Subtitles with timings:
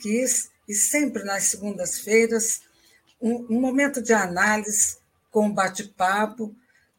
[0.00, 2.62] Sarquis, e sempre nas segundas-feiras,
[3.20, 4.96] um, um, momento de análise
[5.30, 6.54] com bate-papo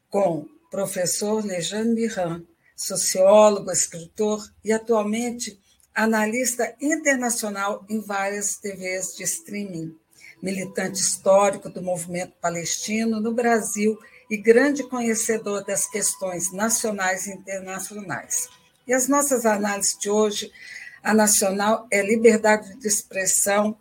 [0.10, 2.44] com professor Lejane Miran,
[2.76, 5.60] sociólogo, escritor e atualmente
[5.96, 9.96] analista internacional em várias TVs de streaming,
[10.42, 13.98] militante histórico do movimento palestino no Brasil
[14.30, 18.48] e grande conhecedor das questões nacionais e internacionais.
[18.88, 20.52] E as nossas análises de hoje,
[21.04, 23.76] a nacional é liberdade de expressão,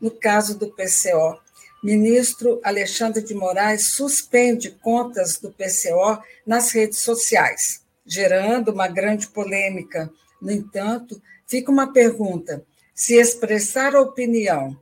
[0.00, 1.38] no caso do PCO.
[1.82, 10.10] Ministro Alexandre de Moraes suspende contas do PCO nas redes sociais, gerando uma grande polêmica.
[10.40, 12.62] No entanto, fica uma pergunta:
[12.94, 14.78] se expressar opinião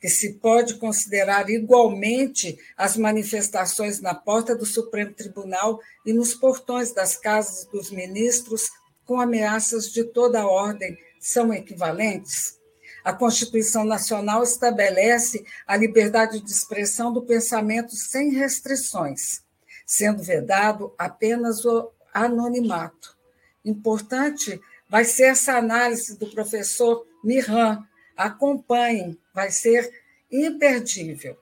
[0.00, 6.90] que se pode considerar igualmente as manifestações na porta do Supremo Tribunal e nos portões
[6.90, 8.70] das casas dos ministros
[9.04, 12.58] com ameaças de toda ordem são equivalentes?
[13.04, 19.42] A Constituição Nacional estabelece a liberdade de expressão do pensamento sem restrições,
[19.86, 23.16] sendo vedado apenas o anonimato.
[23.64, 27.84] Importante vai ser essa análise do professor Miran.
[28.16, 29.90] Acompanhem, vai ser
[30.30, 31.38] imperdível.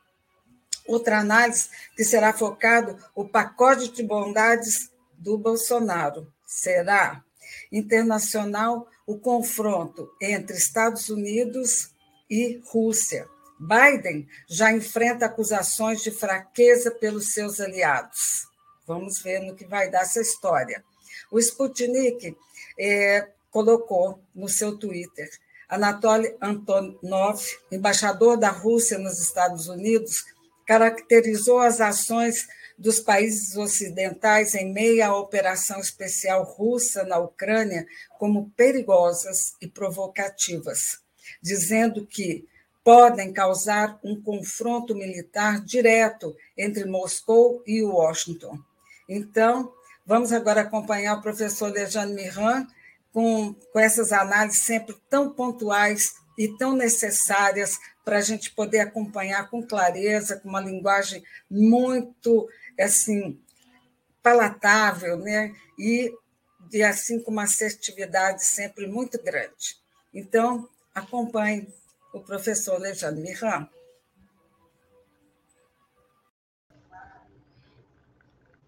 [0.87, 6.33] Outra análise que será focado o pacote de bondades do Bolsonaro.
[6.47, 7.23] Será
[7.71, 11.95] internacional o confronto entre Estados Unidos
[12.29, 13.27] e Rússia.
[13.59, 18.47] Biden já enfrenta acusações de fraqueza pelos seus aliados.
[18.87, 20.85] Vamos ver no que vai dar essa história.
[21.31, 22.37] O Sputnik
[22.79, 25.31] é, colocou no seu Twitter:
[25.71, 27.43] Anatoly Antonov,
[27.73, 30.23] embaixador da Rússia nos Estados Unidos,
[30.67, 32.47] caracterizou as ações
[32.79, 37.87] dos países ocidentais em meio à operação especial russa na Ucrânia
[38.19, 41.01] como perigosas e provocativas,
[41.43, 42.47] dizendo que
[42.85, 48.59] podem causar um confronto militar direto entre Moscou e Washington.
[49.09, 49.73] Então,
[50.07, 52.67] vamos agora acompanhar o professor Lejane Miran
[53.13, 59.51] com, com essas análises sempre tão pontuais e tão necessárias para a gente poder acompanhar
[59.51, 62.49] com clareza, com uma linguagem muito
[62.83, 63.41] assim
[64.23, 65.55] palatável, né?
[65.79, 66.13] E
[66.69, 69.77] de assim com uma assertividade sempre muito grande.
[70.13, 71.69] Então, acompanhe
[72.13, 73.69] o professor Alexandre Miran.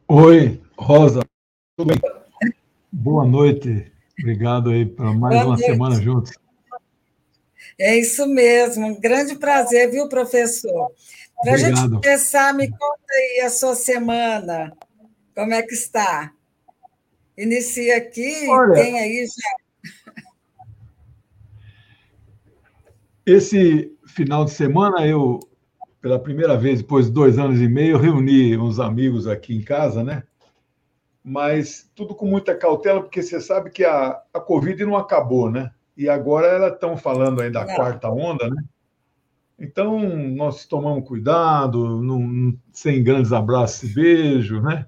[0.09, 1.20] Oi, Rosa.
[1.76, 2.00] Tudo bem?
[2.91, 3.93] Boa noite.
[4.19, 5.66] Obrigado aí por mais Boa uma noite.
[5.66, 6.32] semana juntos.
[7.78, 10.93] É isso mesmo, um grande prazer, viu, professor?
[11.43, 14.73] Para a gente começar, me conta aí a sua semana.
[15.34, 16.33] Como é que está?
[17.37, 20.12] Inicia aqui Olha, tem aí já.
[23.25, 25.41] Esse final de semana, eu,
[26.00, 30.05] pela primeira vez, depois de dois anos e meio, reuni uns amigos aqui em casa,
[30.05, 30.25] né?
[31.25, 35.71] Mas tudo com muita cautela, porque você sabe que a, a Covid não acabou, né?
[35.97, 37.75] E agora elas estão falando aí da não.
[37.75, 38.62] quarta onda, né?
[39.60, 40.00] Então,
[40.34, 44.87] nós tomamos cuidado, não, sem grandes abraços e beijos, né?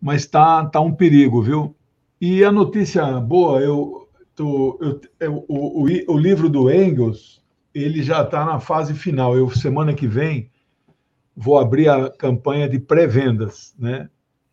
[0.00, 1.76] Mas tá, tá um perigo, viu?
[2.18, 7.44] E a notícia boa, eu, tô, eu, eu o, o, o, livro do Engels,
[7.74, 9.36] ele já está na fase final.
[9.36, 10.50] Eu, semana que vem,
[11.36, 14.08] vou abrir a campanha de pré-vendas, né?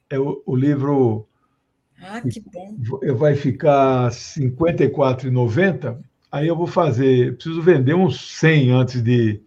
[0.09, 1.25] É o, o livro...
[2.01, 2.75] Ah, que bom!
[3.16, 9.41] Vai ficar R$ 54,90 aí eu vou fazer, preciso vender uns 100 antes de.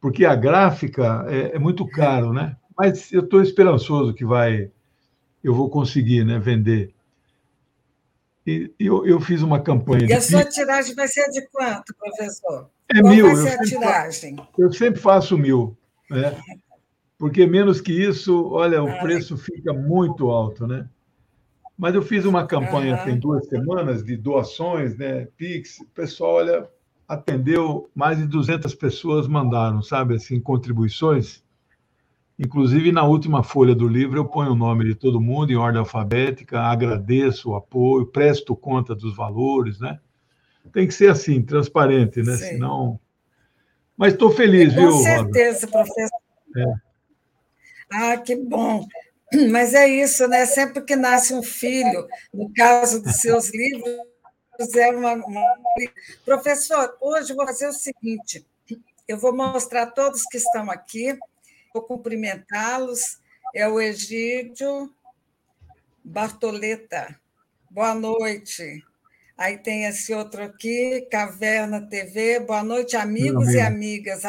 [0.00, 2.56] Porque a gráfica é, é muito caro, né?
[2.76, 4.70] Mas eu estou esperançoso que vai,
[5.42, 6.94] eu vou conseguir né, vender.
[8.46, 10.06] E eu, eu fiz uma campanha.
[10.06, 12.70] E a sua tiragem vai ser de quanto, professor?
[12.88, 13.26] É Qual mil.
[13.26, 14.36] Vai ser a tiragem?
[14.56, 15.76] eu sempre faço mil.
[16.08, 16.36] Né?
[17.18, 20.86] Porque menos que isso, olha, o preço fica muito alto, né?
[21.76, 23.04] Mas eu fiz uma campanha uhum.
[23.04, 25.28] tem duas semanas de doações, né?
[25.36, 25.80] Pix.
[25.80, 26.68] O pessoal, olha,
[27.06, 31.44] atendeu, mais de 200 pessoas mandaram, sabe, assim, contribuições.
[32.38, 35.78] Inclusive, na última folha do livro, eu ponho o nome de todo mundo em ordem
[35.78, 39.98] alfabética, agradeço o apoio, presto conta dos valores, né?
[40.72, 42.36] Tem que ser assim, transparente, né?
[42.36, 42.44] Sim.
[42.44, 43.00] Senão.
[43.96, 44.90] Mas estou feliz, Com viu?
[44.90, 45.68] Com certeza, Rosa?
[45.68, 46.20] professor.
[46.56, 46.74] É.
[47.92, 48.86] Ah, que bom.
[49.50, 50.46] Mas é isso, né?
[50.46, 53.96] Sempre que nasce um filho, no caso dos seus livros,
[54.74, 55.56] é uma, uma...
[56.24, 58.46] Professor, hoje vou fazer o seguinte:
[59.06, 61.18] eu vou mostrar a todos que estão aqui,
[61.74, 63.20] vou cumprimentá-los.
[63.54, 64.92] É o Egídio
[66.04, 67.18] Bartoleta.
[67.70, 68.84] Boa noite.
[69.36, 72.40] Aí tem esse outro aqui, Caverna TV.
[72.40, 74.22] Boa noite, amigos e amigas.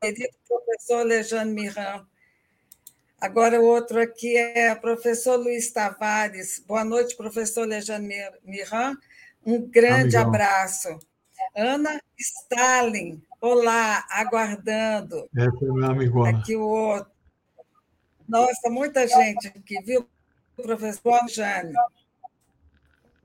[0.00, 2.06] Querido professor Alexandre Miran.
[3.18, 6.62] Agora o outro aqui é o professor Luiz Tavares.
[6.66, 8.94] Boa noite, professor Alexandre Miran.
[9.44, 10.28] Um grande Amigão.
[10.28, 10.98] abraço.
[11.56, 15.30] Ana Stalin, olá, aguardando.
[15.34, 16.38] Essa é minha amigona.
[16.38, 17.10] Aqui o outro.
[18.28, 20.06] Nossa, muita gente aqui, viu,
[20.54, 21.74] professor Jânio?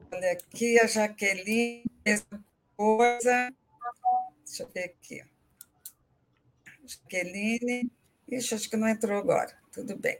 [0.09, 2.45] Olha aqui a Jaqueline, mesma
[2.77, 3.53] coisa.
[4.45, 5.21] Deixa eu ver aqui.
[6.85, 7.91] Jaqueline.
[8.29, 9.60] Ixi, acho que não entrou agora.
[9.71, 10.17] Tudo bem.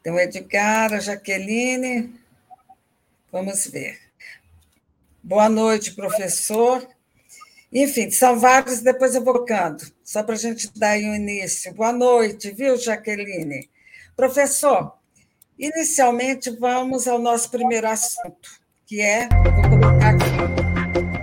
[0.00, 2.14] Então, Edgar, a Jaqueline.
[3.30, 3.98] Vamos ver.
[5.22, 6.86] Boa noite, professor.
[7.72, 11.72] Enfim, são vários, depois eu vou colocando, só para a gente dar aí um início.
[11.72, 13.70] Boa noite, viu, Jaqueline?
[14.16, 14.92] Professor,
[15.56, 21.19] inicialmente vamos ao nosso primeiro assunto que é, vou colocar aqui.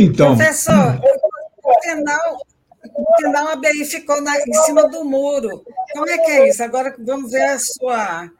[0.00, 1.00] Então, professor,
[1.82, 2.38] final
[3.20, 5.62] final a BI ficou na, em cima do muro.
[5.92, 6.62] Como é que é isso?
[6.62, 8.30] Agora vamos ver a sua,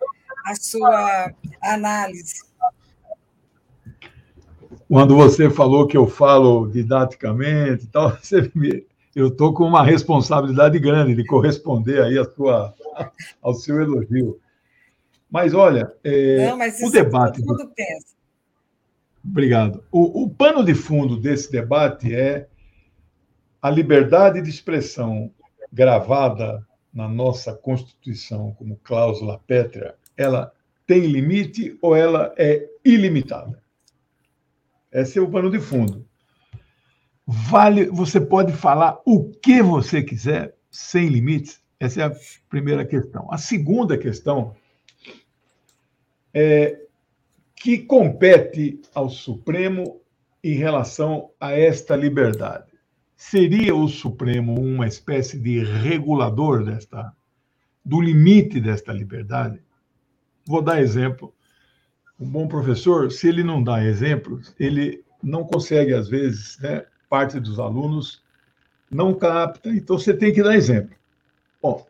[0.47, 2.43] a sua análise.
[4.89, 8.17] Quando você falou que eu falo didaticamente e tal,
[8.55, 8.85] me,
[9.15, 12.75] eu estou com uma responsabilidade grande de corresponder aí a sua,
[13.43, 14.41] ao seu elogio.
[15.31, 17.41] Mas olha, é, Não, mas o debate.
[17.41, 18.20] Todo mundo pensa.
[19.25, 19.85] Obrigado.
[19.91, 22.49] O, o pano de fundo desse debate é
[23.61, 25.31] a liberdade de expressão
[25.73, 30.53] gravada na nossa Constituição como cláusula pétrea, ela
[30.87, 33.63] tem limite ou ela é ilimitada?
[34.91, 36.05] Esse é o pano de fundo.
[37.25, 41.63] Vale, você pode falar o que você quiser sem limites?
[41.79, 42.17] Essa é a
[42.49, 43.33] primeira questão.
[43.33, 44.57] A segunda questão
[46.35, 46.81] é
[47.61, 50.01] que compete ao Supremo
[50.43, 52.73] em relação a esta liberdade.
[53.15, 57.15] Seria o Supremo uma espécie de regulador desta
[57.85, 59.63] do limite desta liberdade?
[60.47, 61.35] Vou dar exemplo.
[62.19, 66.87] Um bom professor, se ele não dá exemplos, ele não consegue às vezes, né?
[67.11, 68.23] Parte dos alunos
[68.91, 70.97] não capta, então você tem que dar exemplo.
[71.61, 71.87] Bom,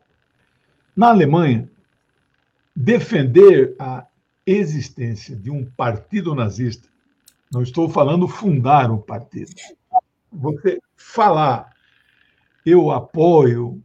[0.97, 1.71] na Alemanha,
[2.75, 4.10] defender a
[4.51, 6.89] existência de um partido nazista,
[7.53, 9.51] não estou falando fundar um partido,
[10.33, 11.71] você falar
[12.65, 13.83] eu apoio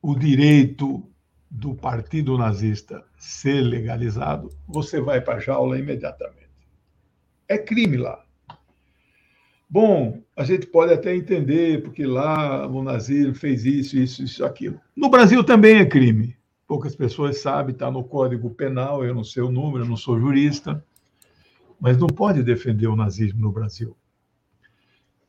[0.00, 1.02] o direito
[1.50, 6.48] do partido nazista ser legalizado, você vai para a jaula imediatamente.
[7.48, 8.22] É crime lá.
[9.68, 14.80] Bom, a gente pode até entender, porque lá o nazismo fez isso, isso, isso, aquilo.
[14.96, 16.37] No Brasil também é crime.
[16.68, 20.20] Poucas pessoas sabem, está no Código Penal, eu não sei o número, eu não sou
[20.20, 20.84] jurista,
[21.80, 23.96] mas não pode defender o nazismo no Brasil.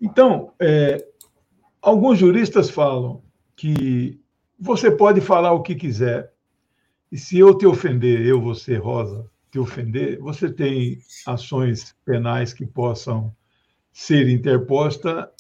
[0.01, 1.08] Então, é,
[1.81, 3.24] alguns juristas falam
[3.55, 4.19] que
[4.60, 6.31] você pode falar o que quiser,
[7.12, 12.65] e se eu te ofender, eu, você, Rosa, te ofender, você tem ações penais que
[12.65, 13.36] possam
[13.91, 15.31] ser interposta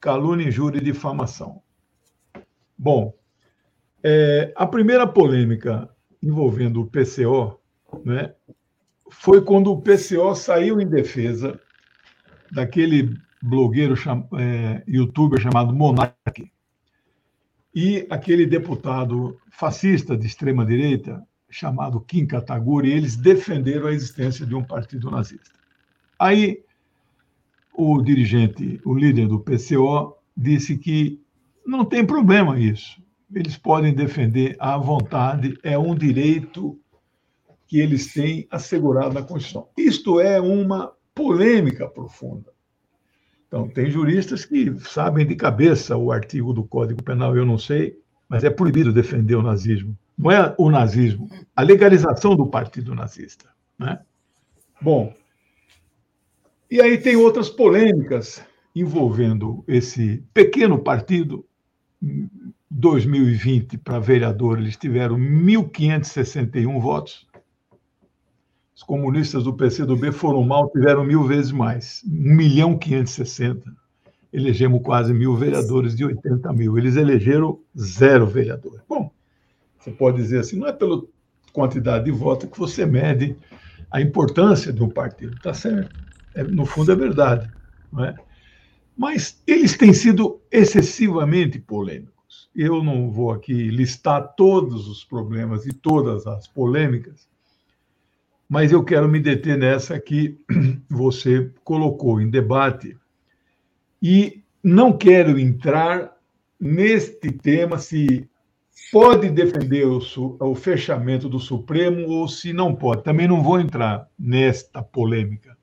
[0.00, 1.62] calúnia, injúria e difamação.
[2.76, 3.14] Bom,
[4.04, 5.88] é, a primeira polêmica
[6.22, 7.58] envolvendo o PCO
[8.04, 8.34] né,
[9.10, 11.58] foi quando o PCO saiu em defesa
[12.52, 13.94] daquele blogueiro,
[14.38, 16.52] é, youtuber chamado Monark,
[17.74, 24.62] e aquele deputado fascista de extrema-direita, chamado Kim Kataguri, eles defenderam a existência de um
[24.62, 25.50] partido nazista.
[26.18, 26.62] Aí,
[27.72, 31.20] o dirigente, o líder do PCO, disse que
[31.66, 33.02] não tem problema isso.
[33.34, 36.78] Eles podem defender à vontade, é um direito
[37.66, 39.68] que eles têm assegurado na Constituição.
[39.76, 42.52] Isto é uma polêmica profunda.
[43.46, 47.98] Então, tem juristas que sabem de cabeça o artigo do Código Penal, eu não sei,
[48.28, 49.96] mas é proibido defender o nazismo.
[50.16, 53.48] Não é o nazismo, a legalização do partido nazista.
[53.78, 54.00] Né?
[54.80, 55.12] Bom,
[56.70, 61.46] e aí tem outras polêmicas envolvendo esse pequeno partido.
[62.74, 67.24] Em 2020, para vereador, eles tiveram 1.561 votos.
[68.74, 73.72] Os comunistas do PCdoB foram mal, tiveram mil vezes mais, 1 milhão 560.
[74.32, 76.76] Elegemos quase mil vereadores de 80 mil.
[76.76, 78.82] Eles elegeram zero vereador.
[78.88, 79.08] Bom,
[79.78, 81.00] Você pode dizer assim, não é pela
[81.52, 83.36] quantidade de votos que você mede
[83.88, 85.36] a importância de um partido.
[85.36, 85.94] Está certo.
[86.34, 87.48] É, no fundo, é verdade.
[87.92, 88.16] Não é?
[88.96, 92.13] Mas eles têm sido excessivamente polêmicos.
[92.54, 97.28] Eu não vou aqui listar todos os problemas e todas as polêmicas,
[98.48, 100.38] mas eu quero me deter nessa que
[100.88, 102.96] você colocou em debate
[104.00, 106.16] e não quero entrar
[106.60, 108.28] neste tema se
[108.92, 110.00] pode defender o,
[110.40, 113.02] o, fechamento do Supremo ou se não pode.
[113.02, 115.56] Também não vou entrar nesta polêmica,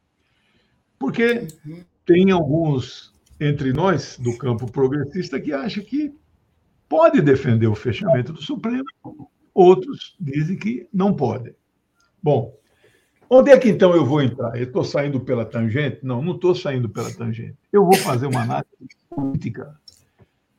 [0.99, 1.47] porque
[2.05, 6.13] tem alguns entre nós do campo progressista que acham que
[6.91, 8.83] pode defender o fechamento do Supremo,
[9.53, 11.55] outros dizem que não pode.
[12.21, 12.53] Bom,
[13.29, 14.57] onde é que então eu vou entrar?
[14.57, 15.99] Eu estou saindo pela tangente?
[16.03, 17.55] Não, não estou saindo pela tangente.
[17.71, 18.67] Eu vou fazer uma análise
[19.09, 19.73] política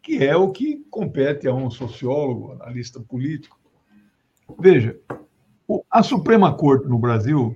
[0.01, 3.61] que é o que compete a um sociólogo, analista político.
[4.59, 4.99] Veja,
[5.91, 7.55] a Suprema Corte no Brasil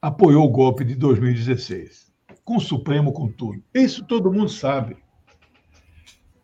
[0.00, 2.12] apoiou o golpe de 2016,
[2.44, 3.62] com o Supremo, com tudo.
[3.74, 4.98] Isso todo mundo sabe.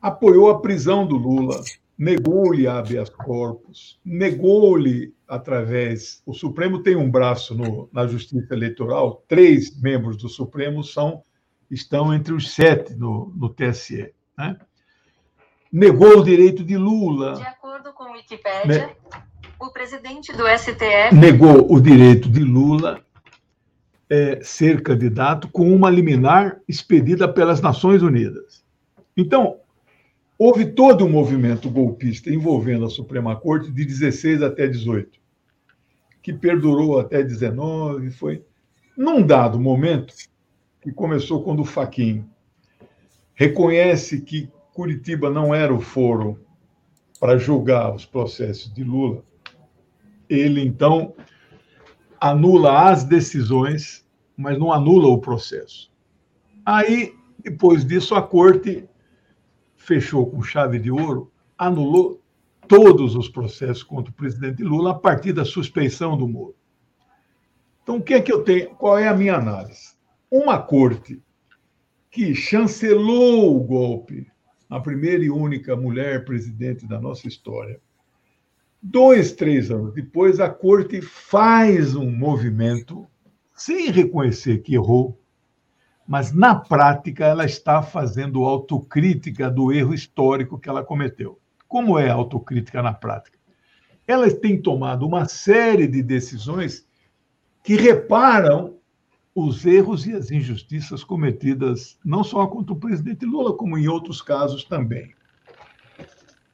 [0.02, 1.62] Apoiou a prisão do Lula,
[1.96, 6.20] negou-lhe habeas corpus, negou-lhe através.
[6.26, 11.22] O Supremo tem um braço no, na Justiça Eleitoral, três membros do Supremo são
[11.70, 14.12] estão entre os sete no, no TSE.
[14.36, 14.58] Né?
[15.72, 17.34] negou o direito de Lula.
[17.34, 18.94] De acordo com o Wikipédia, né?
[19.58, 21.14] o presidente do STF.
[21.14, 23.00] Negou o direito de Lula
[24.10, 28.62] é, ser candidato com uma liminar expedida pelas Nações Unidas.
[29.16, 29.60] Então,
[30.44, 35.20] houve todo um movimento golpista envolvendo a Suprema Corte de 16 até 18,
[36.20, 38.44] que perdurou até 19, foi
[38.98, 40.12] num dado momento
[40.80, 42.24] que começou quando o Faquin
[43.34, 46.40] reconhece que Curitiba não era o foro
[47.20, 49.22] para julgar os processos de Lula,
[50.28, 51.14] ele então
[52.20, 54.04] anula as decisões,
[54.36, 55.88] mas não anula o processo.
[56.66, 58.88] Aí, depois disso, a corte
[59.82, 62.22] fechou com chave de ouro, anulou
[62.68, 66.54] todos os processos contra o presidente Lula a partir da suspeição do Moro.
[67.82, 68.70] Então, o que é que eu tenho?
[68.70, 69.94] Qual é a minha análise?
[70.30, 71.20] Uma corte
[72.10, 74.32] que chancelou o golpe
[74.72, 77.78] a primeira e única mulher presidente da nossa história.
[78.80, 83.06] Dois, três anos depois, a corte faz um movimento
[83.54, 85.21] sem reconhecer que errou,
[86.06, 91.38] mas na prática ela está fazendo autocrítica do erro histórico que ela cometeu.
[91.68, 93.38] Como é a autocrítica na prática?
[94.06, 96.86] Ela tem tomado uma série de decisões
[97.62, 98.74] que reparam
[99.34, 104.20] os erros e as injustiças cometidas não só contra o presidente Lula, como em outros
[104.20, 105.14] casos também.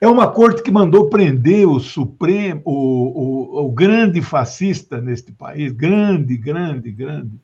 [0.00, 5.73] É uma corte que mandou prender o Supremo, o, o, o grande fascista neste país,
[5.73, 7.40] grande, grande, grande,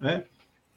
[0.00, 0.24] né?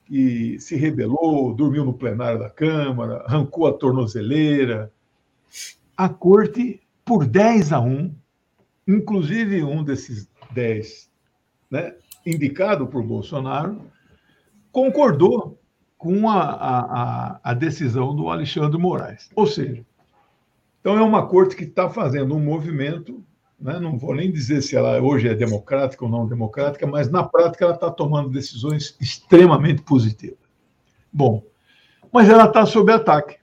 [0.05, 4.91] Que se rebelou, dormiu no plenário da Câmara, arrancou a tornozeleira.
[5.97, 8.13] A corte, por 10 a 1,
[8.87, 11.09] inclusive um desses 10,
[11.69, 11.95] né,
[12.25, 13.81] indicado por Bolsonaro,
[14.71, 15.59] concordou
[15.97, 19.31] com a, a, a decisão do Alexandre Moraes.
[19.35, 19.83] Ou seja,
[20.79, 23.23] então é uma corte que está fazendo um movimento,
[23.65, 23.79] né?
[23.79, 27.65] não vou nem dizer se ela hoje é democrática ou não democrática, mas na prática
[27.65, 30.37] ela está tomando decisões extremamente positivas.
[31.11, 31.43] Bom,
[32.13, 33.37] mas ela está sob ataque.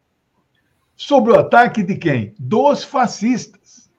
[0.95, 2.35] Sob o ataque de quem?
[2.39, 3.91] Dos fascistas,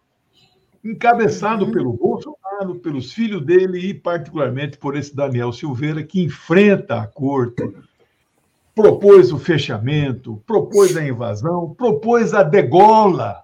[0.83, 7.07] encabeçado pelo Bolsonaro pelos filhos dele e, particularmente, por esse Daniel Silveira, que enfrenta a
[7.07, 7.69] corte,
[8.73, 13.43] propôs o fechamento, propôs a invasão, propôs a degola,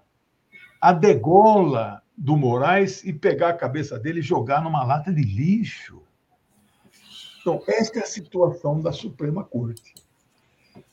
[0.79, 6.01] a degola do Moraes e pegar a cabeça dele e jogar numa lata de lixo.
[7.39, 9.93] Então, esta é a situação da Suprema Corte.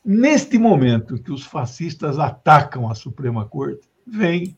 [0.03, 4.57] Neste momento que os fascistas atacam a Suprema Corte, vem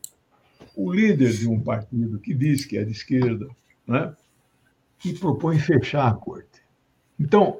[0.75, 3.49] o líder de um partido que diz que é de esquerda,
[3.87, 4.15] né,
[4.99, 6.61] que propõe fechar a corte.
[7.19, 7.59] Então,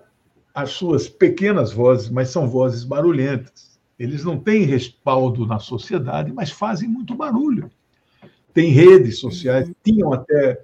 [0.54, 3.80] as suas pequenas vozes, mas são vozes barulhentas.
[3.98, 7.72] Eles não têm respaldo na sociedade, mas fazem muito barulho.
[8.54, 10.60] Tem redes sociais, tinham até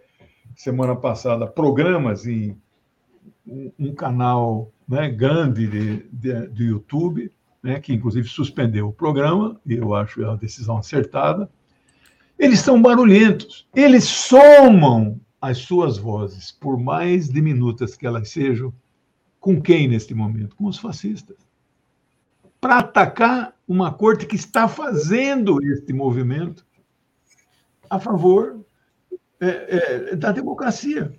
[0.56, 2.58] semana passada programas em
[3.46, 9.60] um, um canal né, grande de, de, de YouTube, né, que inclusive suspendeu o programa,
[9.66, 11.50] e eu acho é uma decisão acertada.
[12.38, 18.74] Eles são barulhentos, eles somam as suas vozes, por mais diminutas que elas sejam,
[19.40, 20.56] com quem neste momento?
[20.56, 21.38] Com os fascistas.
[22.60, 26.66] Para atacar uma corte que está fazendo este movimento
[27.90, 28.66] a favor
[29.40, 31.14] é, é, da democracia.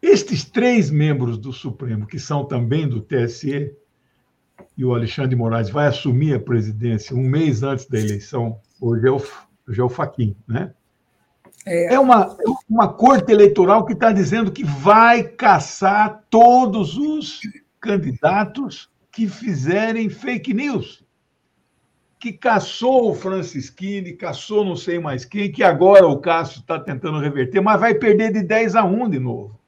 [0.00, 3.74] Estes três membros do Supremo, que são também do TSE,
[4.76, 9.08] e o Alexandre de Moraes vai assumir a presidência um mês antes da eleição, hoje
[9.08, 9.16] é o,
[9.68, 9.90] hoje é o
[10.46, 10.72] né?
[11.66, 12.36] É, é uma,
[12.68, 17.40] uma corte eleitoral que está dizendo que vai caçar todos os
[17.80, 21.04] candidatos que fizerem fake news.
[22.18, 27.20] Que caçou o Francisquini, caçou não sei mais quem, que agora o Cássio está tentando
[27.20, 29.58] reverter, mas vai perder de 10 a 1 de novo.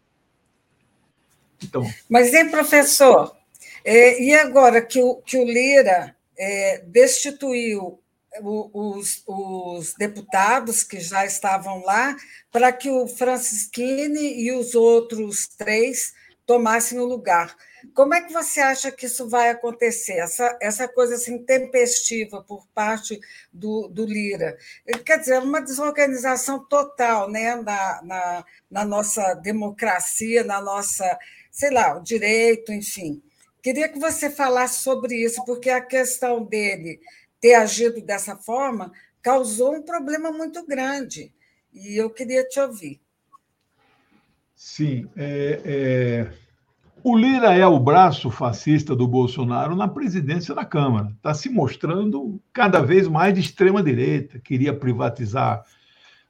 [1.62, 1.85] Então...
[2.09, 3.37] Mas, hein, professor?
[3.85, 8.00] É, e agora que o, que o Lira é, destituiu
[8.42, 12.16] os, os, deputados que já estavam lá
[12.50, 16.12] para que o Francisquini e os outros três
[16.47, 17.54] tomassem o lugar.
[17.95, 20.15] Como é que você acha que isso vai acontecer?
[20.15, 23.19] Essa, essa coisa assim tempestiva por parte
[23.53, 24.57] do, do Lira.
[25.05, 31.19] Quer dizer, uma desorganização total né, na, na, na nossa democracia, na nossa,
[31.51, 33.23] sei lá, o direito, enfim.
[33.63, 37.01] Queria que você falasse sobre isso, porque a questão dele
[37.41, 41.33] ter agido dessa forma causou um problema muito grande.
[41.73, 43.01] E eu queria te ouvir.
[44.55, 45.11] Sim.
[45.17, 46.40] É, é...
[47.02, 51.11] O Lira é o braço fascista do Bolsonaro na presidência da Câmara.
[51.16, 54.38] Está se mostrando cada vez mais de extrema-direita.
[54.38, 55.64] Queria privatizar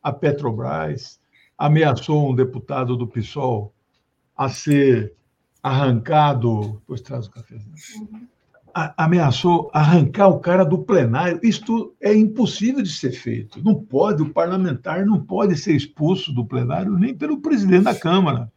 [0.03, 1.21] a Petrobras,
[1.59, 3.75] ameaçou um deputado do PSOL
[4.37, 5.15] a ser
[5.63, 6.81] arrancado.
[6.81, 7.75] Depois traz o cafezinho.
[8.01, 8.27] Uhum
[8.97, 11.41] ameaçou arrancar o cara do plenário.
[11.43, 13.63] Isto é impossível de ser feito.
[13.65, 18.51] Não pode, o parlamentar não pode ser expulso do plenário nem pelo presidente da Câmara.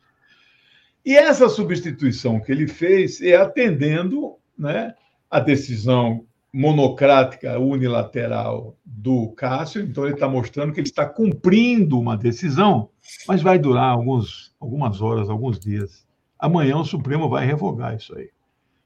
[1.05, 4.93] E essa substituição que ele fez é atendendo né,
[5.29, 9.81] a decisão monocrática, unilateral do Cássio.
[9.81, 12.89] Então, ele está mostrando que ele está cumprindo uma decisão,
[13.27, 16.05] mas vai durar alguns, algumas horas, alguns dias.
[16.37, 18.29] Amanhã o Supremo vai revogar isso aí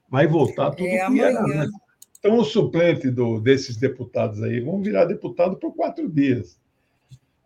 [0.10, 1.44] vai voltar tudo é, que era.
[1.44, 1.68] Né?
[2.20, 6.60] Então, o suplente do, desses deputados aí vão virar deputado por quatro dias.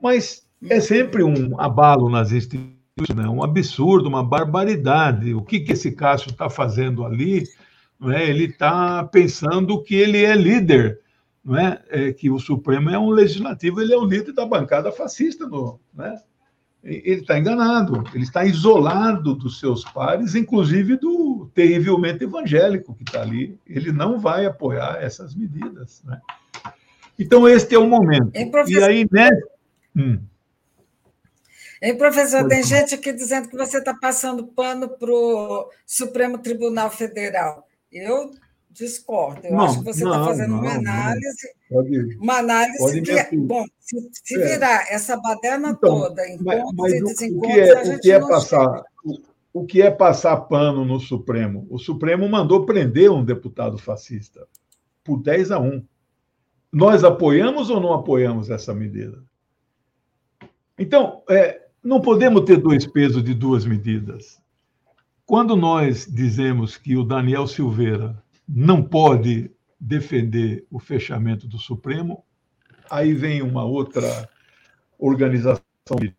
[0.01, 2.80] Mas é sempre um abalo nas instituições,
[3.15, 3.27] né?
[3.27, 5.33] um absurdo, uma barbaridade.
[5.33, 7.43] O que, que esse Cássio está fazendo ali?
[7.99, 8.27] Não é?
[8.27, 10.99] Ele está pensando que ele é líder,
[11.43, 11.81] não é?
[11.89, 12.13] é?
[12.13, 15.47] que o Supremo é um legislativo, ele é o líder da bancada fascista.
[15.47, 16.19] No, né?
[16.83, 23.21] ele está enganado, ele está isolado dos seus pares, inclusive do terrivelmente evangélico que está
[23.21, 23.57] ali.
[23.67, 26.01] Ele não vai apoiar essas medidas.
[26.03, 26.19] Né?
[27.19, 28.31] Então, este é o momento.
[28.33, 28.81] Hein, professor...
[28.81, 29.29] E aí, né?
[29.95, 30.19] Hum.
[31.81, 36.91] Hein, professor, tem gente aqui dizendo que você está passando pano para o Supremo Tribunal
[36.91, 37.67] Federal.
[37.91, 38.31] Eu
[38.69, 39.45] discordo.
[39.45, 43.29] Eu não, acho que você está fazendo não, uma análise, pode, uma análise que, é,
[43.35, 44.47] bom, se, se é.
[44.47, 48.11] virar essa baderna então, toda em mas, mas e desencontros, o que é, o que
[48.11, 49.17] é passar, o,
[49.53, 51.67] o que é passar pano no Supremo?
[51.69, 54.47] O Supremo mandou prender um deputado fascista
[55.03, 55.83] por 10 a 1.
[56.71, 59.21] Nós apoiamos ou não apoiamos essa medida?
[60.77, 64.41] Então, é, não podemos ter dois pesos de duas medidas.
[65.25, 69.49] Quando nós dizemos que o Daniel Silveira não pode
[69.81, 72.23] defender o fechamento do Supremo.
[72.89, 74.29] Aí vem uma outra
[74.99, 75.63] organização
[75.99, 76.13] que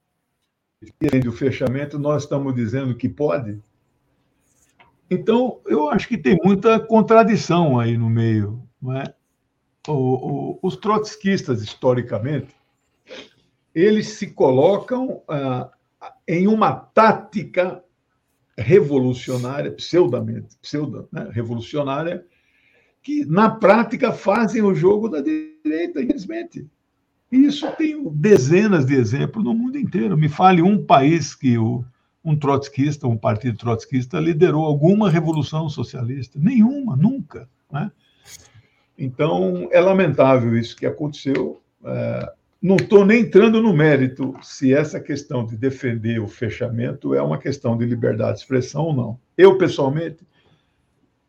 [1.01, 3.62] defende o fechamento, nós estamos dizendo que pode.
[5.09, 8.66] Então, eu acho que tem muita contradição aí no meio.
[8.81, 9.14] Não é?
[10.62, 12.55] os trotskistas, historicamente,
[13.75, 15.71] eles se colocam ah,
[16.27, 17.83] em uma tática
[18.57, 22.25] revolucionária, pseudamente, pseudo, né, revolucionária,
[23.03, 26.67] que na prática fazem o jogo da direita, infelizmente.
[27.31, 30.17] E isso tem dezenas de exemplos no mundo inteiro.
[30.17, 31.85] Me fale um país que o,
[32.23, 36.39] um trotskista, um partido trotskista, liderou alguma revolução socialista.
[36.39, 37.49] Nenhuma, nunca.
[37.71, 37.91] Né?
[38.99, 41.61] Então, é lamentável isso que aconteceu.
[41.85, 47.20] É, não estou nem entrando no mérito se essa questão de defender o fechamento é
[47.20, 49.20] uma questão de liberdade de expressão ou não.
[49.37, 50.18] Eu, pessoalmente,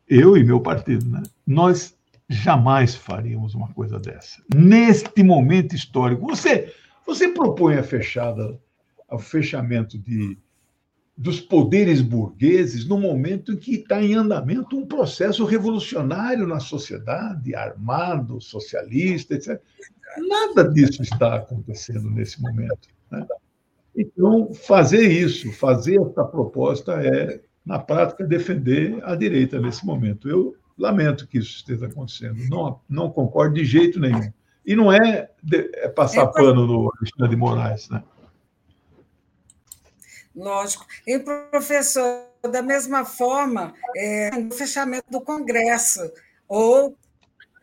[0.08, 1.98] eu e meu partido, né, nós
[2.30, 4.44] jamais faríamos uma coisa dessa.
[4.54, 6.72] Neste momento histórico, você,
[7.06, 8.60] você propõe a fechada,
[9.10, 10.38] o fechamento de,
[11.16, 17.54] dos poderes burgueses no momento em que está em andamento um processo revolucionário na sociedade,
[17.54, 19.62] armado, socialista, etc.
[20.18, 22.90] Nada disso está acontecendo nesse momento.
[23.12, 23.26] Né?
[23.96, 30.28] Então, fazer isso, fazer essa proposta é, na prática, defender a direita nesse momento.
[30.28, 32.38] Eu lamento que isso esteja acontecendo.
[32.50, 34.32] Não, não concordo de jeito nenhum.
[34.66, 38.04] E não é, de, é passar é, pano no Alexandre de Moraes, né?
[40.36, 40.86] Lógico.
[41.06, 46.12] E, professor, da mesma forma, é, o fechamento do Congresso,
[46.48, 46.98] ou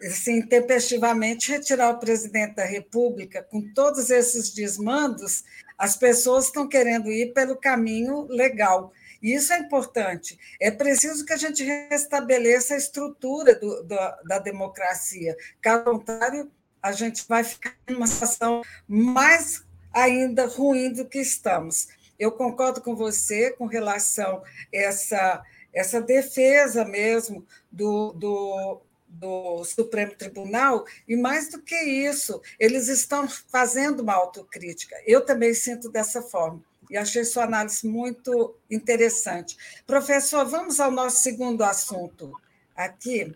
[0.03, 5.45] assim, tempestivamente retirar o presidente da República, com todos esses desmandos,
[5.77, 8.93] as pessoas estão querendo ir pelo caminho legal.
[9.23, 10.39] E isso é importante.
[10.61, 15.37] É preciso que a gente restabeleça a estrutura do, do, da democracia.
[15.61, 16.51] Caso contrário,
[16.83, 21.89] a gente vai ficar numa situação mais ainda ruim do que estamos.
[22.21, 30.15] Eu concordo com você com relação a essa, essa defesa mesmo do, do, do Supremo
[30.15, 34.95] Tribunal, e mais do que isso, eles estão fazendo uma autocrítica.
[35.07, 36.63] Eu também sinto dessa forma.
[36.91, 39.57] E achei sua análise muito interessante.
[39.87, 42.33] Professor, vamos ao nosso segundo assunto
[42.77, 43.33] aqui.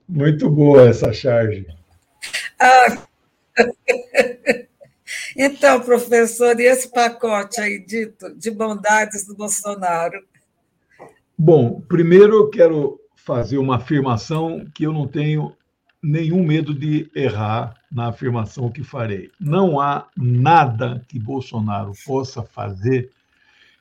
[0.09, 1.67] Muito boa essa charge.
[2.61, 2.99] Ah.
[5.37, 10.23] Então, professor, e esse pacote aí dito de bondades do Bolsonaro?
[11.37, 15.57] Bom, primeiro eu quero fazer uma afirmação que eu não tenho
[16.01, 19.31] nenhum medo de errar na afirmação que farei.
[19.41, 23.11] Não há nada que Bolsonaro possa fazer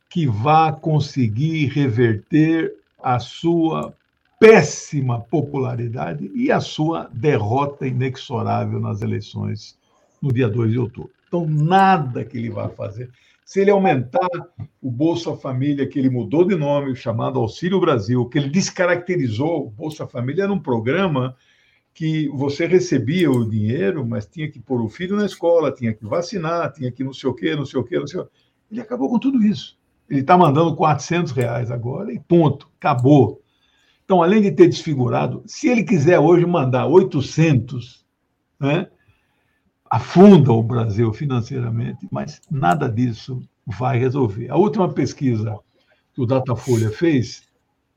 [0.09, 3.93] que vá conseguir reverter a sua
[4.43, 9.79] péssima popularidade e a sua derrota inexorável nas eleições
[10.21, 11.11] no dia 2 de outubro.
[11.29, 13.09] Então, nada que ele vá fazer.
[13.45, 14.27] Se ele aumentar
[14.81, 20.05] o Bolsa Família, que ele mudou de nome, chamado Auxílio Brasil, que ele descaracterizou, Bolsa
[20.05, 21.37] Família era um programa
[21.93, 26.05] que você recebia o dinheiro, mas tinha que pôr o filho na escola, tinha que
[26.05, 28.31] vacinar, tinha que não sei o quê, não sei o quê, não sei o quê.
[28.69, 29.77] Ele acabou com tudo isso.
[30.09, 33.41] Ele está mandando 400 reais agora e ponto, acabou.
[34.13, 38.05] Então, além de ter desfigurado, se ele quiser hoje mandar 800,
[38.59, 38.87] né,
[39.89, 44.51] afunda o Brasil financeiramente, mas nada disso vai resolver.
[44.51, 45.57] A última pesquisa
[46.13, 47.41] que o Datafolha fez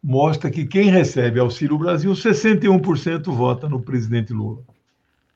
[0.02, 4.62] mostra que quem recebe Auxílio Brasil, 61% vota no presidente Lula.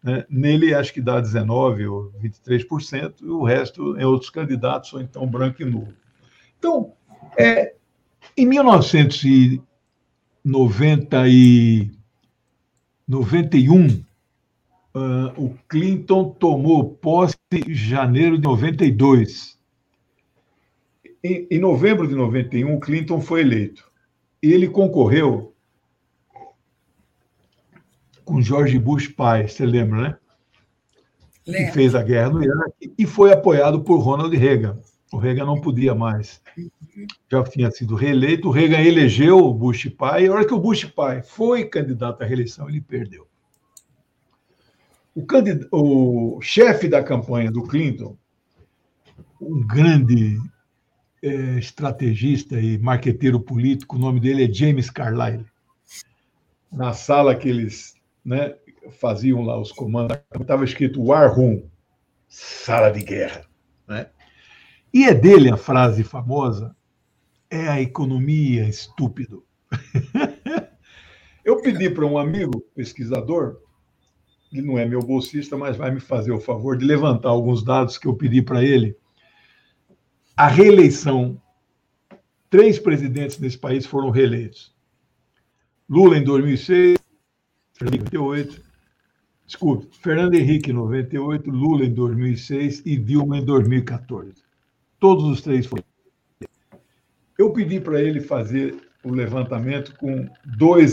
[0.03, 0.25] Né?
[0.31, 5.27] Nele, acho que dá 19% ou 23%, e o resto em outros candidatos, ou então
[5.27, 5.93] branco e nulo.
[6.59, 6.95] Então,
[7.37, 7.75] é,
[8.35, 9.61] em 1900
[10.51, 11.91] 90 e
[13.07, 14.03] 91, uh,
[14.95, 19.57] ah, o Clinton tomou posse em janeiro de 92.
[21.23, 23.89] Em, em novembro de 91, o Clinton foi eleito.
[24.43, 25.55] Ele concorreu
[28.25, 30.17] com George Bush pai, você lembra, né?
[31.47, 31.67] Lembra.
[31.67, 34.81] Que fez a guerra no Iraque e foi apoiado por Ronald Reagan.
[35.13, 36.43] O Reagan não podia mais.
[37.31, 38.49] Já tinha sido reeleito.
[38.49, 40.25] O Reagan elegeu o Bush pai.
[40.25, 43.27] E a hora que o Bush pai foi candidato à reeleição, ele perdeu.
[45.15, 45.67] O, candid...
[45.73, 48.17] o chefe da campanha do Clinton,
[49.41, 50.39] um grande
[51.23, 55.47] é, estrategista e marqueteiro político, o nome dele é James Carlyle.
[56.73, 58.55] Na sala que eles né,
[59.01, 61.69] faziam lá os comandos, estava escrito War Room,
[62.29, 63.45] sala de guerra.
[63.89, 64.07] Né?
[64.93, 66.75] E é dele a frase famosa:
[67.51, 69.45] é a economia, estúpido.
[71.45, 73.59] Eu pedi para um amigo pesquisador,
[74.53, 77.97] ele não é meu bolsista, mas vai me fazer o favor de levantar alguns dados
[77.97, 78.97] que eu pedi para ele.
[80.37, 81.41] A reeleição,
[82.49, 84.75] três presidentes nesse país foram reeleitos.
[85.89, 86.99] Lula em 2006,
[87.73, 88.63] Fernando em 98,
[89.47, 94.35] desculpe, Fernando Henrique em 98, Lula em 2006 e Dilma em 2014.
[94.99, 95.90] Todos os três foram.
[97.41, 100.93] Eu pedi para ele fazer o levantamento com dois,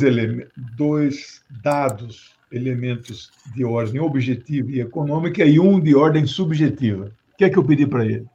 [0.77, 7.11] dois dados, elementos de ordem objetiva e econômica e um de ordem subjetiva.
[7.33, 8.25] O que é que eu pedi para ele?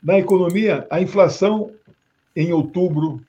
[0.00, 1.72] Na economia, a inflação
[2.36, 3.20] em outubro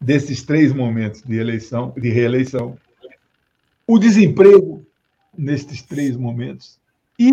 [0.00, 2.78] desses três momentos de eleição, de reeleição,
[3.88, 4.86] o desemprego
[5.36, 6.78] nestes três momentos
[7.18, 7.32] e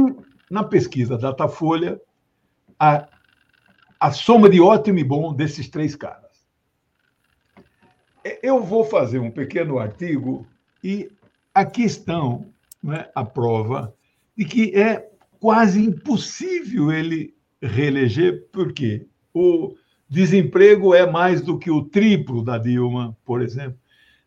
[0.50, 2.02] na pesquisa Datafolha
[2.80, 3.08] a,
[4.02, 6.32] a soma de ótimo e bom desses três caras.
[8.42, 10.48] Eu vou fazer um pequeno artigo
[10.84, 11.12] e
[11.54, 12.48] aqui estão
[12.82, 13.94] né, a prova
[14.36, 15.08] de que é
[15.40, 19.76] quase impossível ele reeleger, porque o
[20.10, 23.78] desemprego é mais do que o triplo da Dilma, por exemplo.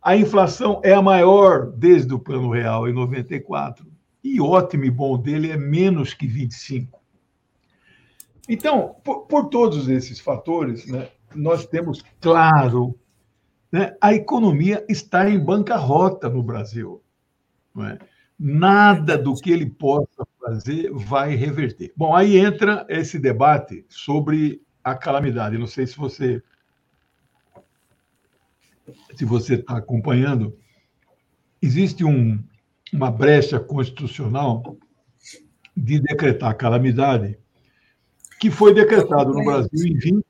[0.00, 3.84] A inflação é a maior desde o Plano Real, em 94.
[4.22, 7.03] E ótimo e bom dele é menos que 25.
[8.48, 12.98] Então, por, por todos esses fatores, né, nós temos claro
[13.74, 17.02] né, a economia está em bancarrota no Brasil.
[17.78, 17.98] É?
[18.38, 21.92] Nada do que ele possa fazer vai reverter.
[21.96, 25.58] Bom, aí entra esse debate sobre a calamidade.
[25.58, 26.40] Não sei se você
[29.16, 30.56] se você está acompanhando,
[31.60, 32.42] existe um,
[32.92, 34.76] uma brecha constitucional
[35.76, 37.38] de decretar calamidade
[38.44, 40.22] que foi decretado no Brasil em 20,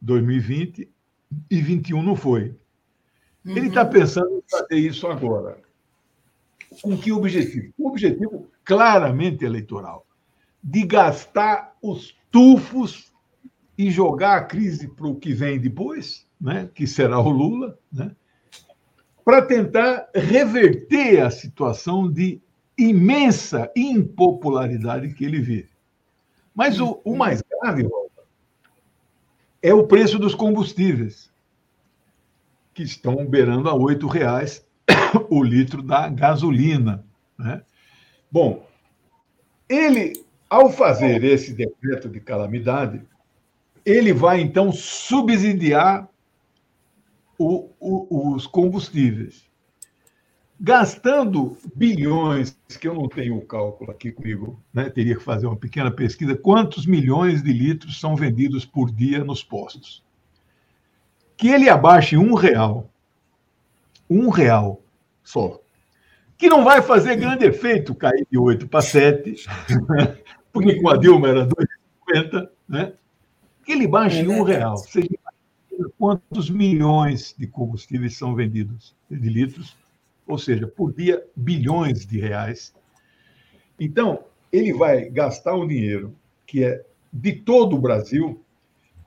[0.00, 0.88] 2020
[1.50, 2.54] e 21 não foi.
[3.44, 3.90] Ele está uhum.
[3.90, 5.58] pensando em fazer isso agora.
[6.80, 7.74] Com que objetivo?
[7.76, 10.06] Um objetivo claramente eleitoral
[10.62, 13.12] de gastar os tufos
[13.76, 18.14] e jogar a crise para o que vem depois, né, que será o Lula, né,
[19.24, 22.40] para tentar reverter a situação de
[22.78, 25.75] imensa impopularidade que ele vive.
[26.56, 27.86] Mas o, o mais grave,
[29.62, 31.30] é o preço dos combustíveis,
[32.72, 34.66] que estão beirando a R$ reais
[35.28, 37.04] o litro da gasolina.
[37.38, 37.62] Né?
[38.30, 38.66] Bom,
[39.68, 43.02] ele, ao fazer esse decreto de calamidade,
[43.84, 46.08] ele vai então subsidiar
[47.38, 49.44] o, o, os combustíveis.
[50.58, 54.88] Gastando bilhões, que eu não tenho o cálculo aqui comigo, né?
[54.88, 59.44] teria que fazer uma pequena pesquisa, quantos milhões de litros são vendidos por dia nos
[59.44, 60.02] postos?
[61.36, 62.88] Que ele abaixe um real,
[64.08, 64.80] um real
[65.22, 65.60] só,
[66.38, 69.44] que não vai fazer grande efeito cair de 8 para 7,
[70.52, 72.92] porque com a Dilma era 2,50, né?
[73.64, 74.76] Que ele baixe é um real.
[74.78, 75.08] Seja,
[75.98, 79.76] quantos milhões de combustíveis são vendidos, de litros,
[80.26, 82.74] ou seja, por dia, bilhões de reais.
[83.78, 86.14] Então, ele vai gastar um dinheiro
[86.46, 88.42] que é de todo o Brasil,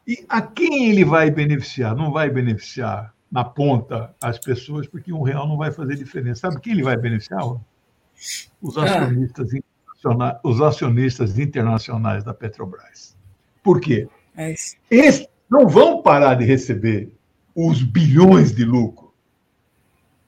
[0.08, 1.95] e a quem ele vai beneficiar?
[1.95, 6.41] Não vai beneficiar na ponta as pessoas, porque um real não vai fazer diferença.
[6.41, 7.41] Sabe quem ele vai beneficiar?
[8.62, 8.84] Os ah.
[8.84, 9.51] acionistas,
[10.05, 10.39] ah.
[10.43, 13.15] os acionistas internacionais da Petrobras.
[13.63, 14.08] Por quê?
[14.36, 14.55] É
[14.89, 17.12] Esses não vão parar de receber
[17.53, 19.13] os bilhões de lucro.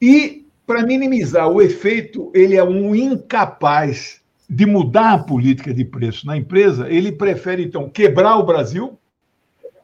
[0.02, 6.26] E, para minimizar o efeito, ele é um incapaz de mudar a política de preço
[6.28, 6.90] na empresa.
[6.90, 9.00] Ele prefere, então, quebrar o Brasil,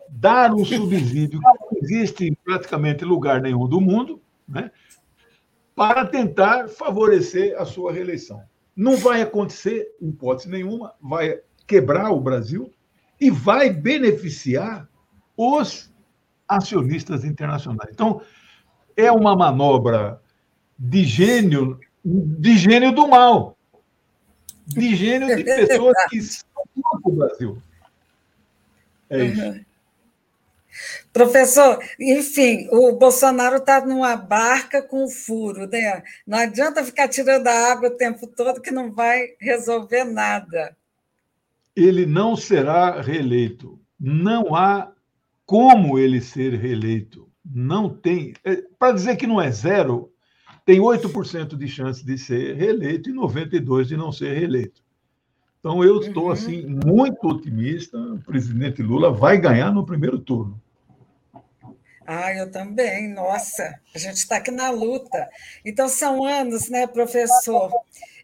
[0.09, 4.71] dar um subsídio que não existe em praticamente lugar nenhum do mundo, né,
[5.75, 8.41] para tentar favorecer a sua reeleição.
[8.75, 12.71] Não vai acontecer, em hipótese nenhuma, vai quebrar o Brasil
[13.19, 14.87] e vai beneficiar
[15.35, 15.93] os
[16.47, 17.89] acionistas internacionais.
[17.91, 18.21] Então,
[18.95, 20.21] é uma manobra
[20.77, 23.57] de gênio, de gênio do mal,
[24.65, 26.45] de gênio de pessoas que são
[27.03, 27.57] o Brasil.
[29.09, 29.41] É isso.
[29.41, 29.65] Uhum.
[31.11, 36.03] Professor, enfim, o Bolsonaro está numa barca com furo, né?
[36.27, 40.75] Não adianta ficar tirando a água o tempo todo que não vai resolver nada.
[41.75, 43.79] Ele não será reeleito.
[43.99, 44.91] Não há
[45.45, 47.27] como ele ser reeleito.
[47.43, 48.33] Não tem.
[48.43, 50.11] É, Para dizer que não é zero,
[50.67, 54.83] tem 8% de chance de ser reeleito e 92% de não ser reeleito.
[55.61, 56.31] Então, eu estou uhum.
[56.31, 57.97] assim muito otimista.
[57.97, 60.61] O presidente Lula vai ganhar no primeiro turno.
[62.05, 63.07] Ah, eu também.
[63.07, 65.29] Nossa, a gente está aqui na luta.
[65.63, 67.71] Então, são anos, né, professor?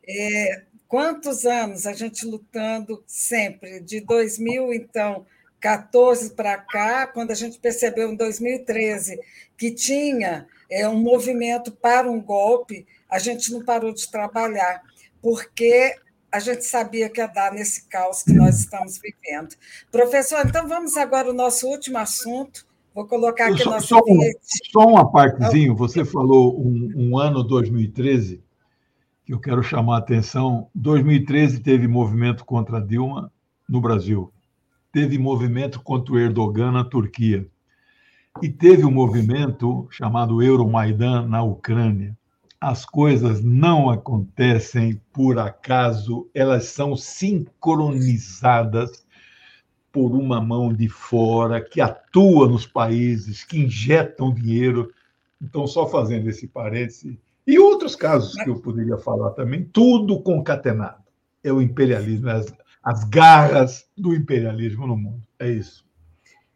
[0.05, 3.79] É, quantos anos a gente lutando sempre?
[3.79, 5.25] De 2000, então,
[5.63, 9.17] 14 para cá, quando a gente percebeu em 2013
[9.57, 14.81] que tinha é, um movimento para um golpe, a gente não parou de trabalhar,
[15.21, 15.95] porque
[16.29, 19.55] a gente sabia que ia dar nesse caos que nós estamos vivendo.
[19.89, 22.67] Professor, então vamos agora ao nosso último assunto.
[22.93, 24.19] Vou colocar aqui só, nosso só, um,
[24.69, 28.43] só uma partezinho, você falou um, um ano 2013,
[29.25, 30.67] que eu quero chamar a atenção.
[30.75, 33.31] 2013 teve movimento contra Dilma
[33.69, 34.29] no Brasil
[34.93, 37.47] teve movimento contra o Erdogan na Turquia.
[38.41, 42.15] E teve um movimento chamado Euromaidan na Ucrânia.
[42.61, 49.03] As coisas não acontecem por acaso, elas são sincronizadas
[49.91, 54.91] por uma mão de fora que atua nos países, que injetam dinheiro.
[55.41, 57.19] Então, só fazendo esse parêntese.
[57.45, 61.03] E outros casos que eu poderia falar também, tudo concatenado.
[61.43, 62.53] É o imperialismo, é as
[63.05, 65.25] garras do imperialismo no mundo.
[65.39, 65.85] É isso.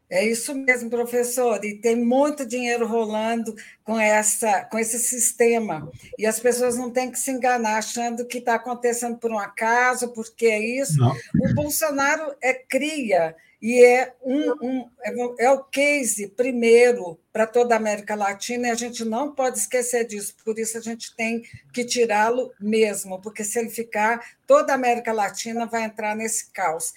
[0.09, 1.63] É isso mesmo, professor.
[1.65, 5.91] E tem muito dinheiro rolando com, essa, com esse sistema.
[6.17, 10.13] E as pessoas não têm que se enganar achando que está acontecendo por um acaso,
[10.13, 10.97] porque é isso.
[10.97, 11.13] Não.
[11.43, 17.73] O Bolsonaro é cria e é, um, um, é, é o case primeiro para toda
[17.73, 20.35] a América Latina, e a gente não pode esquecer disso.
[20.43, 21.43] Por isso a gente tem
[21.73, 26.93] que tirá-lo mesmo, porque se ele ficar, toda a América Latina vai entrar nesse caos.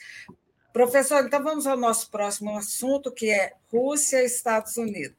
[0.72, 5.16] Professor, então vamos ao nosso próximo assunto, que é Rússia e Estados Unidos.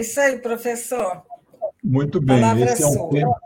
[0.00, 1.22] É isso aí, professor.
[1.84, 2.40] Muito bem.
[2.62, 3.40] Esse é, um tema,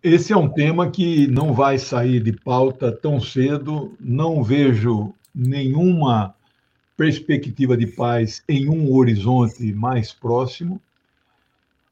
[0.00, 3.92] esse é um tema que não vai sair de pauta tão cedo.
[3.98, 6.32] Não vejo nenhuma
[6.96, 10.80] perspectiva de paz em um horizonte mais próximo.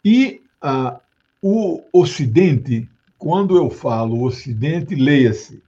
[0.05, 1.01] E ah,
[1.43, 5.61] o Ocidente, quando eu falo Ocidente, leia-se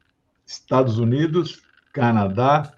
[0.46, 1.60] Estados Unidos,
[1.92, 2.72] Canadá,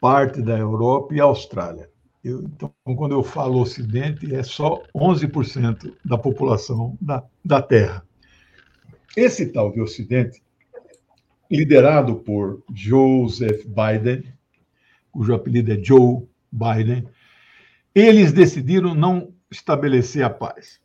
[0.00, 1.91] parte da Europa e Austrália.
[2.24, 8.06] Eu, então, quando eu falo Ocidente, é só 11% da população da, da Terra.
[9.16, 10.42] Esse tal de Ocidente,
[11.50, 14.32] liderado por Joseph Biden,
[15.10, 17.08] cujo apelido é Joe Biden,
[17.94, 20.80] eles decidiram não estabelecer a paz.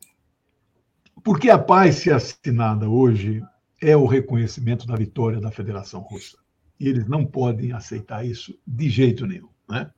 [1.24, 3.42] Porque a paz, se assinada hoje,
[3.82, 6.38] é o reconhecimento da vitória da Federação Russa.
[6.80, 9.50] E eles não podem aceitar isso de jeito nenhum.
[9.70, 9.90] Né?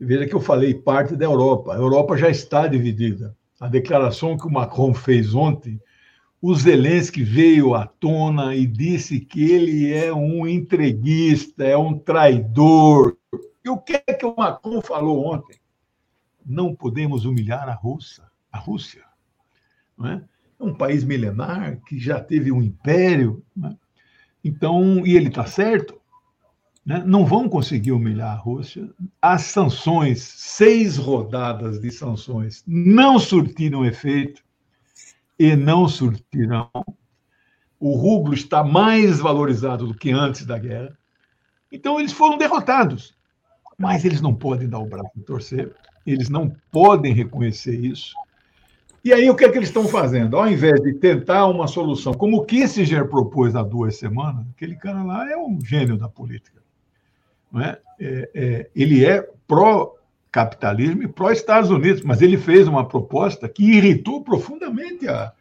[0.00, 1.74] Veja que eu falei parte da Europa.
[1.74, 3.36] A Europa já está dividida.
[3.58, 5.80] A declaração que o Macron fez ontem,
[6.40, 13.16] o Zelensky veio à tona e disse que ele é um entreguista, é um traidor.
[13.64, 15.58] E o que é que o Macron falou ontem?
[16.46, 18.24] Não podemos humilhar a Rússia.
[18.52, 19.08] A Rússia
[19.98, 20.24] não é?
[20.60, 23.44] é um país milenar que já teve um império.
[23.64, 23.70] É?
[24.44, 25.97] Então, e ele está certo?
[26.88, 28.88] Né, não vão conseguir humilhar a Rússia.
[29.20, 34.42] As sanções, seis rodadas de sanções, não surtiram efeito
[35.38, 36.70] e não surtirão.
[37.78, 40.96] O rublo está mais valorizado do que antes da guerra.
[41.70, 43.14] Então, eles foram derrotados.
[43.76, 45.70] Mas eles não podem dar o braço a torcer,
[46.06, 48.14] eles não podem reconhecer isso.
[49.04, 50.38] E aí, o que é que eles estão fazendo?
[50.38, 55.02] Ao invés de tentar uma solução, como o Kissinger propôs há duas semanas, aquele cara
[55.04, 56.58] lá é um gênio da política
[57.56, 57.78] é?
[58.00, 64.22] É, é, ele é pró-capitalismo e pró-Estados Unidos, mas ele fez uma proposta que irritou
[64.22, 65.32] profundamente a,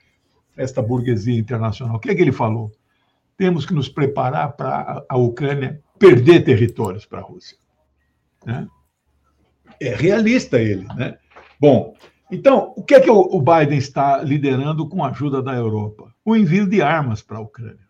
[0.55, 1.97] esta burguesia internacional.
[1.97, 2.71] O que é que ele falou?
[3.37, 7.57] Temos que nos preparar para a Ucrânia perder territórios para a Rússia.
[8.45, 8.67] Né?
[9.79, 10.87] É realista ele.
[10.95, 11.17] Né?
[11.59, 11.95] Bom,
[12.31, 16.13] então, o que é que o Biden está liderando com a ajuda da Europa?
[16.25, 17.86] O envio de armas para a Ucrânia.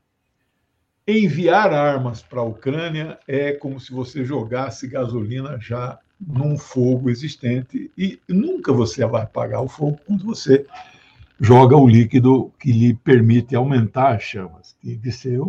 [1.09, 7.89] Enviar armas para a Ucrânia é como se você jogasse gasolina já num fogo existente
[7.97, 10.65] e nunca você vai apagar o fogo quando você
[11.39, 14.75] joga o líquido que lhe permite aumentar as chamas.
[14.83, 15.39] Tem que ser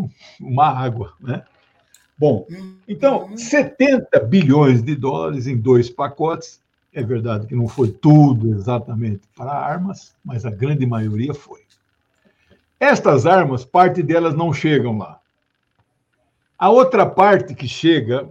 [0.40, 1.42] uma água, né?
[2.16, 2.46] Bom,
[2.86, 6.60] então, 70 bilhões de dólares em dois pacotes.
[6.92, 11.62] É verdade que não foi tudo exatamente para armas, mas a grande maioria foi.
[12.78, 15.18] Estas armas, parte delas não chegam lá.
[16.58, 18.28] A outra parte que chega,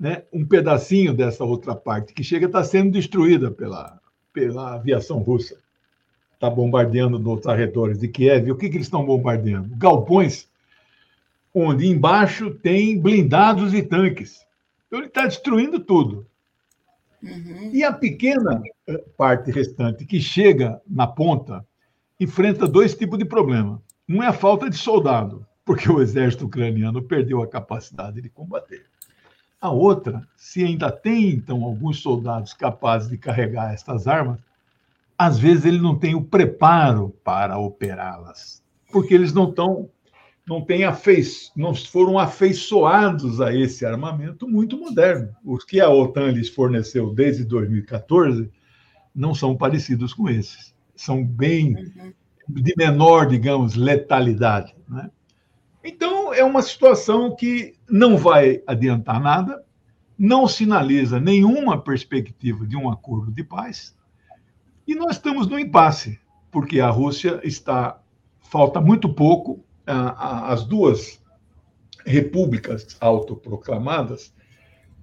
[0.00, 4.00] né, um pedacinho dessa outra parte que chega está sendo destruída pela,
[4.32, 5.58] pela aviação russa.
[6.32, 8.50] Está bombardeando nos arredores de Kiev.
[8.50, 9.76] O que, que eles estão bombardeando?
[9.76, 10.48] Galpões,
[11.54, 14.46] onde embaixo tem blindados e tanques.
[14.86, 16.26] Então ele está destruindo tudo.
[17.22, 17.70] Uhum.
[17.72, 21.66] E a pequena eh, parte restante que chega na ponta
[22.18, 23.82] enfrenta dois tipos de problema.
[24.08, 28.86] Um é a falta de soldado porque o exército ucraniano perdeu a capacidade de combater.
[29.60, 34.38] A outra, se ainda tem, então, alguns soldados capazes de carregar estas armas,
[35.18, 38.62] às vezes ele não tem o preparo para operá-las,
[38.92, 39.90] porque eles não estão,
[40.46, 45.34] não têm afeiç, não foram afeiçoados a esse armamento muito moderno.
[45.44, 48.48] Os que a OTAN lhes forneceu desde 2014
[49.12, 52.12] não são parecidos com esses, são bem uhum.
[52.48, 55.10] de menor, digamos, letalidade, né?
[55.86, 59.64] Então, é uma situação que não vai adiantar nada,
[60.18, 63.96] não sinaliza nenhuma perspectiva de um acordo de paz.
[64.84, 66.18] E nós estamos no impasse,
[66.50, 68.00] porque a Rússia está.
[68.40, 71.22] Falta muito pouco, as duas
[72.04, 74.34] repúblicas autoproclamadas,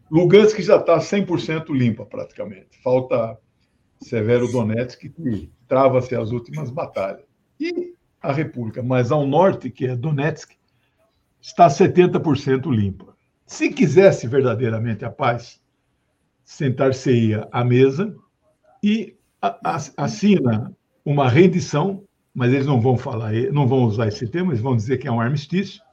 [0.10, 2.82] Lugansk já está 100% limpa, praticamente.
[2.84, 3.38] Falta
[4.02, 7.26] Severo Donetsk, que trava-se as últimas batalhas.
[7.60, 10.52] E a República mais ao norte, que é Donetsk,
[11.44, 13.14] está 70% limpa.
[13.46, 15.62] Se quisesse verdadeiramente a paz,
[16.46, 18.16] sentar-se-ia à mesa
[18.82, 19.16] e
[19.98, 20.74] assina
[21.04, 24.98] uma rendição, mas eles não vão falar, não vão usar esse termo, eles vão dizer
[24.98, 25.84] que é um armistício.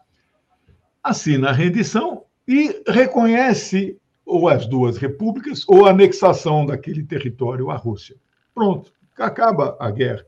[1.03, 7.76] Assina a rendição e reconhece ou as duas repúblicas ou a anexação daquele território à
[7.76, 8.16] Rússia.
[8.55, 10.24] Pronto, acaba a guerra.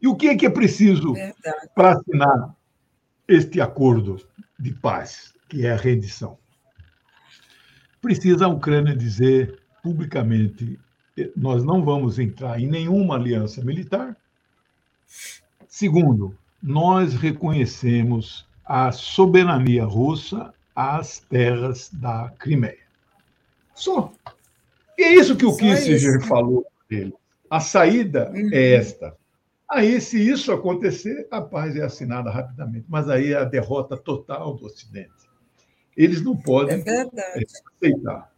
[0.00, 1.12] E o que é que é preciso
[1.74, 2.55] para assinar
[3.28, 4.20] este acordo
[4.58, 6.38] de paz, que é a rendição?
[8.00, 10.78] Precisa a Ucrânia dizer publicamente:
[11.36, 14.16] nós não vamos entrar em nenhuma aliança militar.
[15.68, 22.86] Segundo, nós reconhecemos a soberania russa às terras da Crimeia.
[23.74, 24.12] Só.
[24.98, 26.26] E é isso que o Só Kissinger isso.
[26.26, 27.14] falou dele.
[27.48, 28.50] A saída uhum.
[28.52, 29.14] é esta.
[29.68, 32.86] Aí, se isso acontecer, a paz é assinada rapidamente.
[32.88, 35.10] Mas aí é a derrota total do Ocidente.
[35.96, 37.04] Eles não podem é
[37.82, 38.30] aceitar.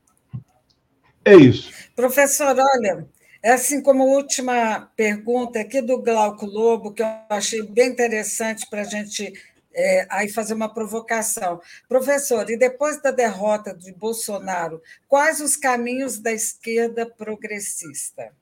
[1.24, 1.70] É isso.
[1.94, 3.06] Professor, olha,
[3.42, 8.82] é assim como última pergunta aqui do Glauco Lobo, que eu achei bem interessante para
[8.82, 9.32] a gente
[9.74, 11.60] é, aí fazer uma provocação.
[11.88, 18.32] Professor, e depois da derrota de Bolsonaro, quais os caminhos da esquerda progressista?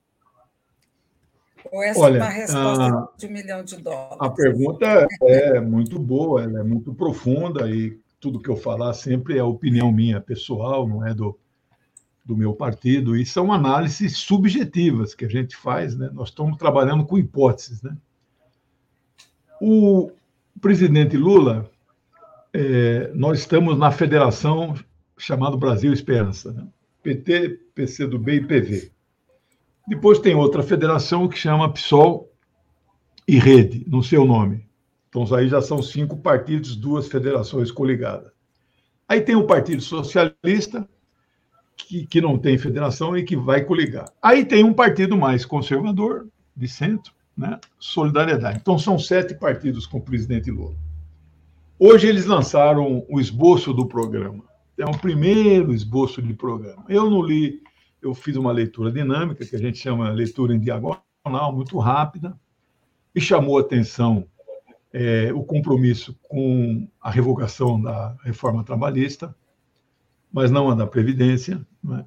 [1.72, 4.16] Ou essa Olha, é uma resposta a, de um milhão de dólares?
[4.20, 9.38] A pergunta é muito boa, ela é muito profunda e tudo que eu falar sempre
[9.38, 11.38] é opinião minha pessoal, não é do,
[12.24, 16.10] do meu partido, e são análises subjetivas que a gente faz, né?
[16.12, 17.96] Nós estamos trabalhando com hipóteses, né?
[19.60, 20.10] O
[20.60, 21.70] presidente Lula,
[22.52, 24.74] é, nós estamos na federação
[25.16, 26.66] chamada Brasil Esperança, né?
[27.02, 28.95] PT, PCdoB e PV.
[29.86, 32.30] Depois tem outra federação que chama PSOL
[33.26, 34.66] e Rede, no seu nome.
[35.08, 38.30] Então, aí já são cinco partidos, duas federações coligadas.
[39.08, 40.88] Aí tem o Partido Socialista,
[41.76, 44.10] que, que não tem federação e que vai coligar.
[44.20, 46.26] Aí tem um partido mais conservador,
[46.56, 47.60] de centro, né?
[47.78, 48.58] Solidariedade.
[48.60, 50.74] Então, são sete partidos com o presidente Lula.
[51.78, 54.42] Hoje eles lançaram o esboço do programa.
[54.78, 56.84] É um primeiro esboço de programa.
[56.88, 57.60] Eu não li
[58.06, 62.38] eu fiz uma leitura dinâmica, que a gente chama leitura em diagonal, muito rápida,
[63.14, 64.26] e chamou atenção
[64.92, 69.34] é, o compromisso com a revogação da reforma trabalhista,
[70.32, 71.60] mas não a da Previdência.
[71.82, 72.04] Né?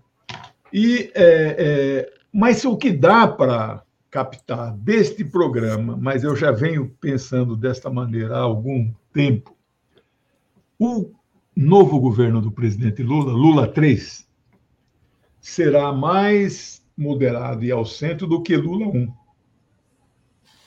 [0.72, 6.96] E, é, é, mas o que dá para captar deste programa, mas eu já venho
[7.00, 9.56] pensando desta maneira há algum tempo,
[10.80, 11.12] o
[11.56, 14.29] novo governo do presidente Lula, Lula 3,
[15.40, 19.14] será mais moderado e ao centro do que Lula 1.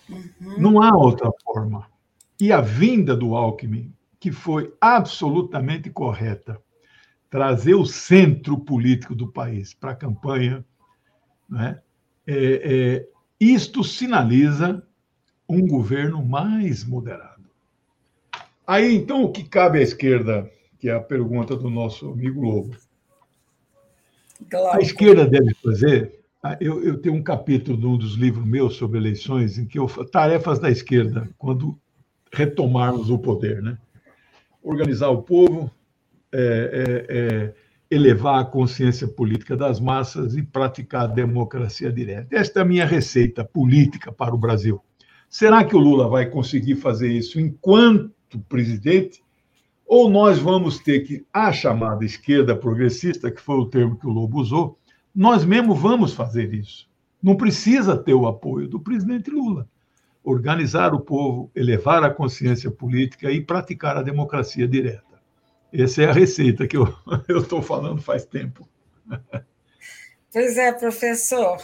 [0.09, 0.59] Uhum.
[0.59, 1.87] Não há outra forma.
[2.41, 6.61] E a vinda do Alckmin, que foi absolutamente correta,
[7.31, 10.65] trazer o centro político do país para a campanha,
[11.49, 11.81] né?
[12.27, 13.09] é, é,
[13.41, 14.83] isto sinaliza
[15.49, 17.51] um governo mais moderado.
[18.67, 22.77] Aí, então, o que cabe à esquerda, que é a pergunta do nosso amigo Lobo?
[24.51, 24.79] Claro.
[24.79, 26.21] A esquerda deve fazer.
[26.43, 29.79] Ah, eu, eu, tenho um capítulo de um dos livros meus sobre eleições em que
[29.79, 31.79] eu tarefas da esquerda quando
[32.33, 33.79] retomarmos o poder, né?
[34.63, 35.71] Organizar o povo,
[36.33, 37.55] é, é, é,
[37.91, 42.35] elevar a consciência política das massas e praticar a democracia direta.
[42.35, 44.81] Esta é a minha receita política para o Brasil.
[45.29, 49.23] Será que o Lula vai conseguir fazer isso enquanto presidente?
[49.95, 54.11] Ou nós vamos ter que, a chamada esquerda progressista, que foi o termo que o
[54.11, 54.79] Lobo usou,
[55.15, 56.89] nós mesmo vamos fazer isso.
[57.23, 59.69] Não precisa ter o apoio do presidente Lula.
[60.25, 65.21] Organizar o povo, elevar a consciência política e praticar a democracia direta.
[65.71, 66.89] Essa é a receita que eu
[67.29, 68.67] estou falando faz tempo.
[70.33, 71.59] Pois é, professor.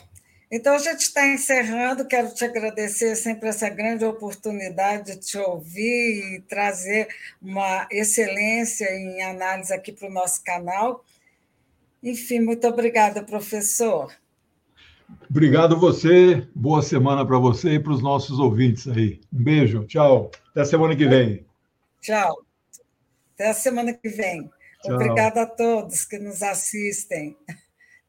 [0.51, 2.07] Então, a gente está encerrando.
[2.07, 7.09] Quero te agradecer sempre essa grande oportunidade de te ouvir e trazer
[7.41, 11.05] uma excelência em análise aqui para o nosso canal.
[12.03, 14.11] Enfim, muito obrigada, professor.
[15.29, 16.47] Obrigado você.
[16.55, 19.21] Boa semana para você e para os nossos ouvintes aí.
[19.33, 19.85] Um beijo.
[19.85, 20.31] Tchau.
[20.51, 21.47] Até semana que vem.
[22.01, 22.43] Tchau.
[23.35, 24.51] Até a semana que vem.
[24.83, 24.95] Tchau.
[24.95, 27.37] Obrigada a todos que nos assistem.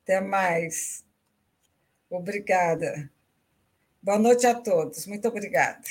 [0.03, 1.03] Até mais.
[2.09, 3.09] Obrigada.
[4.01, 5.05] Boa noite a todos.
[5.05, 5.81] Muito obrigada.